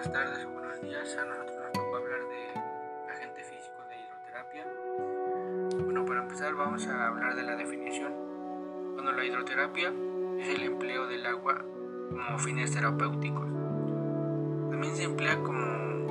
buenas 0.00 0.12
tardes 0.18 0.46
o 0.46 0.50
buenos 0.50 0.80
días. 0.80 1.14
A 1.18 1.24
nosotros 1.26 1.56
nos 1.58 1.72
tocó 1.72 1.96
hablar 1.96 2.20
de 2.20 3.12
agente 3.12 3.44
físico 3.44 3.84
de 3.90 3.96
hidroterapia. 4.00 4.64
Bueno, 5.84 6.06
para 6.06 6.22
empezar 6.22 6.54
vamos 6.54 6.86
a 6.86 7.08
hablar 7.08 7.36
de 7.36 7.42
la 7.42 7.54
definición. 7.54 8.94
Bueno, 8.94 9.12
la 9.12 9.22
hidroterapia 9.22 9.92
es 10.38 10.48
el 10.48 10.62
empleo 10.62 11.06
del 11.06 11.26
agua 11.26 11.58
como 11.58 12.38
fines 12.38 12.72
terapéuticos. 12.72 13.44
También 14.70 14.96
se 14.96 15.02
emplea 15.04 15.36
como, 15.42 16.06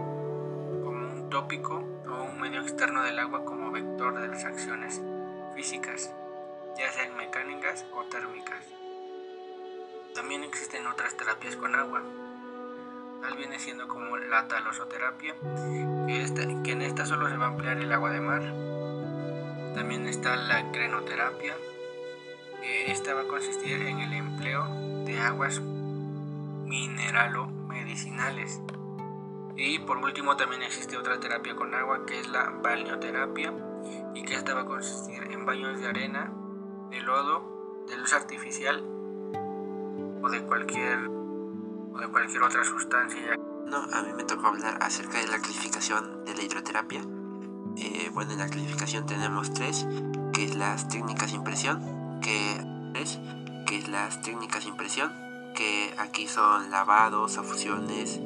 como 0.83 1.07
un 1.11 1.29
tópico 1.31 1.83
o 2.07 2.23
un 2.25 2.39
medio 2.39 2.61
externo 2.61 3.01
del 3.01 3.17
agua 3.17 3.43
como 3.43 3.71
vector 3.71 4.19
de 4.21 4.27
las 4.27 4.45
acciones 4.45 5.01
físicas, 5.55 6.13
ya 6.77 6.91
sean 6.91 7.17
mecánicas 7.17 7.87
o 7.95 8.03
térmicas. 8.03 8.67
También 10.13 10.43
existen 10.43 10.85
otras 10.85 11.17
terapias 11.17 11.55
con 11.55 11.73
agua, 11.73 12.03
viene 13.39 13.57
siendo 13.57 13.87
como 13.87 14.17
la 14.17 14.47
talosoterapia, 14.47 15.33
que, 16.07 16.61
que 16.63 16.71
en 16.73 16.81
esta 16.81 17.05
solo 17.05 17.29
se 17.29 17.37
va 17.37 17.45
a 17.47 17.51
emplear 17.51 17.77
el 17.77 17.89
agua 17.91 18.11
de 18.11 18.19
mar. 18.19 18.41
También 19.73 20.05
está 20.07 20.35
la 20.35 20.69
crenoterapia, 20.71 21.55
que 22.61 22.91
esta 22.91 23.13
va 23.13 23.21
a 23.21 23.27
consistir 23.27 23.81
en 23.81 23.99
el 23.99 24.11
empleo 24.13 24.65
de 25.05 25.17
aguas 25.19 25.61
mineralo-medicinales. 25.61 28.59
Y 29.55 29.79
por 29.79 29.95
último 29.97 30.35
también 30.35 30.61
existe 30.61 30.97
otra 30.97 31.21
terapia 31.21 31.55
con 31.55 31.73
agua 31.73 32.05
que 32.05 32.19
es 32.19 32.27
la 32.27 32.49
balneoterapia 32.49 33.53
y 34.15 34.23
que 34.23 34.35
esta 34.35 34.53
va 34.53 34.59
a 34.61 34.65
consistir 34.65 35.23
en 35.31 35.45
baños 35.45 35.79
de 35.79 35.87
arena, 35.87 36.29
de 36.89 36.99
lodo, 37.01 37.85
de 37.87 37.95
luz 37.97 38.11
artificial 38.13 38.83
o 40.21 40.29
de 40.29 40.43
cualquier 40.43 41.18
de 41.99 42.07
cualquier 42.07 42.43
otra 42.43 42.63
sustancia. 42.63 43.35
No, 43.65 43.77
a 43.77 44.01
mí 44.01 44.13
me 44.15 44.23
tocó 44.23 44.47
hablar 44.47 44.77
acerca 44.81 45.19
de 45.19 45.27
la 45.27 45.39
clasificación 45.39 46.25
de 46.25 46.35
la 46.35 46.43
hidroterapia. 46.43 47.01
Eh, 47.77 48.09
bueno, 48.13 48.31
en 48.31 48.39
la 48.39 48.47
clasificación 48.47 49.05
tenemos 49.05 49.53
tres, 49.53 49.85
que 50.33 50.45
es 50.45 50.55
las 50.55 50.87
técnicas 50.87 51.31
de 51.31 51.37
impresión, 51.37 52.19
que 52.21 52.61
es, 52.95 53.19
que 53.65 53.77
es 53.77 53.87
las 53.89 54.21
técnicas 54.21 54.63
de 54.63 54.69
impresión, 54.69 55.13
que 55.55 55.93
aquí 55.97 56.27
son 56.27 56.71
lavados, 56.71 57.37
afusiones, 57.37 58.19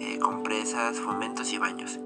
eh, 0.00 0.18
compresas, 0.20 0.98
fomentos 0.98 1.52
y 1.52 1.58
baños. 1.58 1.98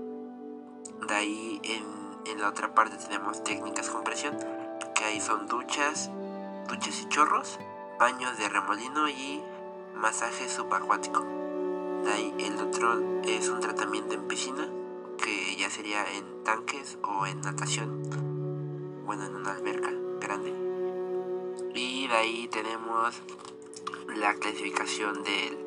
De 1.08 1.14
ahí 1.14 1.60
en, 1.62 2.32
en 2.32 2.40
la 2.40 2.48
otra 2.48 2.74
parte 2.74 2.96
tenemos 2.96 3.44
técnicas 3.44 3.86
de 3.86 3.92
compresión, 3.92 4.36
que 4.94 5.04
ahí 5.04 5.20
son 5.20 5.46
duchas, 5.46 6.10
duchas 6.68 7.00
y 7.00 7.08
chorros, 7.08 7.58
baños 7.98 8.36
de 8.38 8.48
remolino 8.48 9.08
y 9.08 9.42
masaje 9.96 10.48
subacuático. 10.48 11.24
De 12.04 12.12
ahí 12.12 12.34
el 12.38 12.58
otro 12.58 13.20
es 13.24 13.48
un 13.48 13.60
tratamiento 13.60 14.14
en 14.14 14.28
piscina, 14.28 14.68
que 15.22 15.56
ya 15.56 15.70
sería 15.70 16.04
en 16.12 16.44
tanques 16.44 16.98
o 17.02 17.26
en 17.26 17.40
natación, 17.40 18.02
bueno, 19.04 19.24
en 19.24 19.34
una 19.34 19.52
alberca 19.52 19.90
grande. 20.20 20.54
Y 21.74 22.06
de 22.08 22.14
ahí 22.14 22.48
tenemos 22.48 23.20
la 24.14 24.34
clasificación 24.34 25.22
de, 25.24 25.58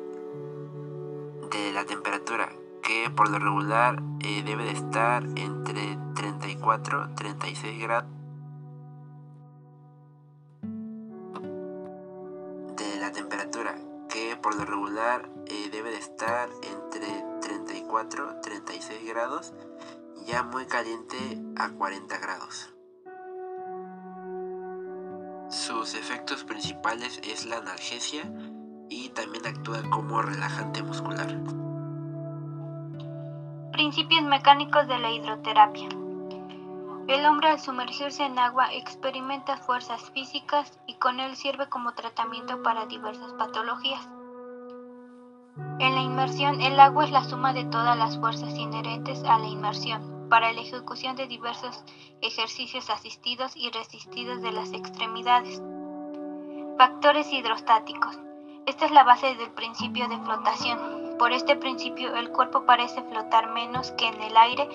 de 1.50 1.72
la 1.72 1.84
temperatura, 1.84 2.52
que 2.82 3.10
por 3.10 3.28
lo 3.28 3.38
regular 3.38 4.02
eh, 4.20 4.42
debe 4.44 4.64
de 4.64 4.72
estar 4.72 5.24
entre 5.36 5.98
34 6.14 7.08
y 7.10 7.14
36 7.14 7.82
grados 7.82 8.19
por 14.42 14.54
lo 14.54 14.64
regular 14.64 15.28
eh, 15.46 15.68
debe 15.70 15.90
de 15.90 15.98
estar 15.98 16.48
entre 16.62 17.24
34 17.42 18.36
y 18.38 18.40
36 18.40 19.08
grados, 19.08 19.52
ya 20.26 20.42
muy 20.42 20.66
caliente 20.66 21.16
a 21.56 21.70
40 21.70 22.18
grados. 22.18 22.72
Sus 25.50 25.94
efectos 25.94 26.44
principales 26.44 27.20
es 27.24 27.44
la 27.46 27.58
analgesia 27.58 28.22
y 28.88 29.08
también 29.10 29.46
actúa 29.46 29.82
como 29.90 30.22
relajante 30.22 30.82
muscular. 30.82 31.28
Principios 33.72 34.22
mecánicos 34.22 34.86
de 34.86 34.98
la 34.98 35.10
hidroterapia. 35.10 35.88
El 37.08 37.26
hombre 37.26 37.48
al 37.48 37.58
sumergirse 37.58 38.24
en 38.24 38.38
agua 38.38 38.72
experimenta 38.72 39.56
fuerzas 39.56 40.10
físicas 40.12 40.78
y 40.86 40.94
con 40.94 41.18
él 41.18 41.34
sirve 41.34 41.68
como 41.68 41.94
tratamiento 41.94 42.62
para 42.62 42.86
diversas 42.86 43.32
patologías. 43.32 44.08
En 45.56 45.94
la 45.94 46.02
inmersión, 46.02 46.60
el 46.60 46.78
agua 46.78 47.04
es 47.04 47.10
la 47.10 47.24
suma 47.24 47.52
de 47.52 47.64
todas 47.64 47.96
las 47.96 48.18
fuerzas 48.18 48.56
inherentes 48.56 49.22
a 49.24 49.38
la 49.38 49.46
inmersión 49.46 50.28
para 50.28 50.52
la 50.52 50.60
ejecución 50.60 51.16
de 51.16 51.26
diversos 51.26 51.84
ejercicios 52.22 52.88
asistidos 52.88 53.56
y 53.56 53.70
resistidos 53.70 54.40
de 54.42 54.52
las 54.52 54.72
extremidades. 54.72 55.60
Factores 56.78 57.32
hidrostáticos. 57.32 58.18
Esta 58.66 58.86
es 58.86 58.92
la 58.92 59.04
base 59.04 59.34
del 59.34 59.50
principio 59.50 60.08
de 60.08 60.18
flotación. 60.18 61.16
Por 61.18 61.32
este 61.32 61.56
principio, 61.56 62.14
el 62.14 62.30
cuerpo 62.30 62.64
parece 62.64 63.02
flotar 63.02 63.52
menos 63.52 63.90
que 63.92 64.06
en 64.06 64.22
el 64.22 64.36
aire 64.36 64.68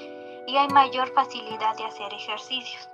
y 0.48 0.58
hay 0.58 0.68
mayor 0.68 1.08
facilidad 1.14 1.78
de 1.78 1.86
hacer 1.86 2.14
ejercicios. 2.14 2.90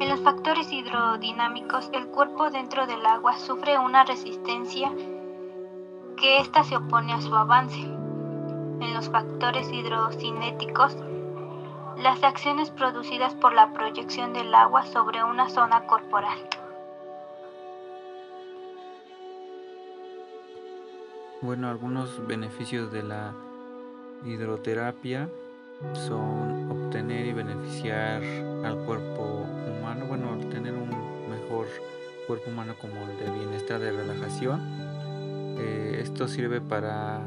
En 0.00 0.08
los 0.08 0.20
factores 0.20 0.72
hidrodinámicos, 0.72 1.90
el 1.92 2.08
cuerpo 2.08 2.50
dentro 2.50 2.86
del 2.86 3.04
agua 3.04 3.38
sufre 3.38 3.78
una 3.78 4.04
resistencia 4.04 4.90
que 6.20 6.38
ésta 6.38 6.64
se 6.64 6.76
opone 6.76 7.12
a 7.12 7.20
su 7.20 7.34
avance. 7.34 7.80
En 7.80 8.94
los 8.94 9.08
factores 9.08 9.70
hidrocinéticos, 9.72 10.96
las 11.96 12.22
acciones 12.22 12.70
producidas 12.70 13.34
por 13.34 13.52
la 13.52 13.72
proyección 13.72 14.32
del 14.32 14.54
agua 14.54 14.86
sobre 14.86 15.22
una 15.24 15.48
zona 15.48 15.86
corporal. 15.86 16.38
Bueno, 21.40 21.68
algunos 21.68 22.26
beneficios 22.26 22.92
de 22.92 23.02
la 23.04 23.32
hidroterapia 24.24 25.28
son 25.92 26.70
obtener 26.70 27.26
y 27.26 27.32
beneficiar 27.32 28.22
al 28.64 28.76
cuerpo 28.84 29.46
humano, 29.78 30.06
bueno, 30.06 30.36
tener 30.50 30.74
un 30.74 30.90
mejor 31.30 31.66
cuerpo 32.26 32.50
humano 32.50 32.74
como 32.80 33.00
el 33.02 33.16
de 33.18 33.30
bienestar 33.30 33.78
de 33.78 33.92
relajación. 33.92 34.60
Eh, 35.58 36.00
esto 36.02 36.28
sirve 36.28 36.60
para, 36.60 37.22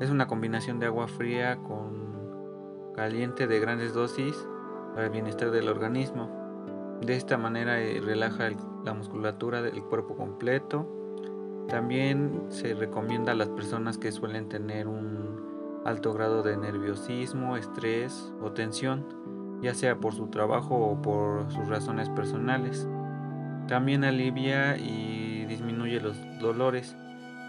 es 0.00 0.10
una 0.10 0.26
combinación 0.26 0.80
de 0.80 0.86
agua 0.86 1.06
fría 1.06 1.56
con 1.56 2.92
caliente 2.94 3.46
de 3.46 3.60
grandes 3.60 3.94
dosis 3.94 4.34
para 4.94 5.06
el 5.06 5.12
bienestar 5.12 5.50
del 5.50 5.68
organismo. 5.68 6.98
De 7.00 7.16
esta 7.16 7.38
manera 7.38 7.80
eh, 7.80 8.00
relaja 8.00 8.50
la 8.84 8.94
musculatura 8.94 9.62
del 9.62 9.82
cuerpo 9.82 10.16
completo. 10.16 10.88
También 11.68 12.42
se 12.48 12.74
recomienda 12.74 13.32
a 13.32 13.34
las 13.34 13.48
personas 13.48 13.98
que 13.98 14.12
suelen 14.12 14.48
tener 14.48 14.86
un 14.86 15.82
alto 15.84 16.12
grado 16.12 16.42
de 16.42 16.56
nerviosismo, 16.56 17.56
estrés 17.56 18.32
o 18.42 18.52
tensión, 18.52 19.06
ya 19.62 19.74
sea 19.74 19.98
por 19.98 20.14
su 20.14 20.28
trabajo 20.28 20.76
o 20.76 21.00
por 21.00 21.50
sus 21.50 21.68
razones 21.68 22.08
personales. 22.10 22.88
También 23.68 24.04
alivia 24.04 24.76
y 24.76 25.46
disminuye 25.46 26.00
los 26.00 26.16
dolores. 26.40 26.96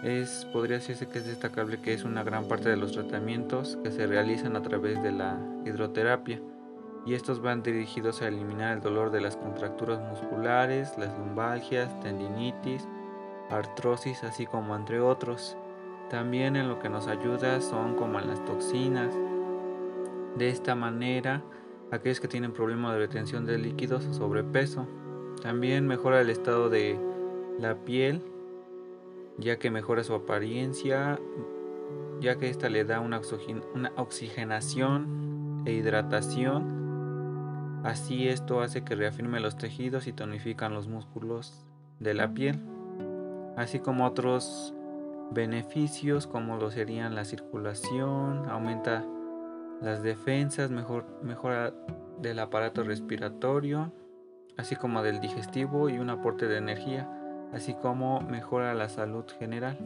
Es, 0.02 0.46
podría 0.52 0.76
decirse 0.76 1.06
que 1.06 1.18
es 1.18 1.26
destacable 1.26 1.80
que 1.80 1.94
es 1.94 2.04
una 2.04 2.22
gran 2.22 2.46
parte 2.46 2.68
de 2.68 2.76
los 2.76 2.92
tratamientos 2.92 3.78
que 3.82 3.90
se 3.90 4.06
realizan 4.06 4.54
a 4.56 4.62
través 4.62 5.02
de 5.02 5.12
la 5.12 5.38
hidroterapia 5.64 6.40
y 7.06 7.14
estos 7.14 7.40
van 7.40 7.62
dirigidos 7.62 8.20
a 8.20 8.28
eliminar 8.28 8.74
el 8.74 8.82
dolor 8.82 9.12
de 9.12 9.20
las 9.20 9.36
contracturas 9.36 10.00
musculares, 10.00 10.98
las 10.98 11.16
lumbalgias, 11.16 11.98
tendinitis, 12.00 12.86
artrosis, 13.48 14.24
así 14.24 14.44
como 14.44 14.74
entre 14.74 15.00
otros. 15.00 15.56
También 16.10 16.56
en 16.56 16.68
lo 16.68 16.80
que 16.80 16.88
nos 16.88 17.06
ayuda 17.06 17.60
son 17.60 17.94
como 17.94 18.18
en 18.18 18.26
las 18.26 18.44
toxinas. 18.44 19.14
De 20.36 20.48
esta 20.48 20.74
manera, 20.74 21.42
aquellos 21.92 22.18
que 22.18 22.26
tienen 22.26 22.52
problemas 22.52 22.94
de 22.94 22.98
retención 22.98 23.46
de 23.46 23.58
líquidos 23.58 24.04
o 24.06 24.12
sobrepeso. 24.12 24.88
También 25.42 25.86
mejora 25.86 26.20
el 26.20 26.30
estado 26.30 26.68
de 26.70 26.98
la 27.60 27.76
piel, 27.76 28.20
ya 29.38 29.58
que 29.58 29.70
mejora 29.70 30.04
su 30.04 30.14
apariencia, 30.14 31.18
ya 32.20 32.36
que 32.36 32.48
esta 32.48 32.68
le 32.68 32.84
da 32.84 33.00
una, 33.00 33.20
una 33.74 33.92
oxigenación 33.96 35.62
e 35.66 35.72
hidratación. 35.72 37.82
Así 37.84 38.28
esto 38.28 38.62
hace 38.62 38.84
que 38.84 38.96
reafirme 38.96 39.40
los 39.40 39.58
tejidos 39.58 40.06
y 40.06 40.12
tonifican 40.12 40.74
los 40.74 40.88
músculos 40.88 41.66
de 42.00 42.14
la 42.14 42.32
piel, 42.32 42.60
así 43.56 43.78
como 43.78 44.06
otros 44.06 44.74
beneficios 45.30 46.26
como 46.26 46.56
lo 46.56 46.70
serían 46.70 47.14
la 47.14 47.24
circulación, 47.24 48.48
aumenta 48.48 49.04
las 49.80 50.02
defensas, 50.02 50.70
mejor, 50.70 51.04
mejora 51.22 51.74
del 52.20 52.38
aparato 52.38 52.82
respiratorio, 52.82 53.92
así 54.56 54.76
como 54.76 55.02
del 55.02 55.20
digestivo 55.20 55.88
y 55.88 55.98
un 55.98 56.10
aporte 56.10 56.46
de 56.46 56.58
energía, 56.58 57.10
así 57.52 57.74
como 57.74 58.20
mejora 58.20 58.74
la 58.74 58.88
salud 58.88 59.24
general. 59.38 59.76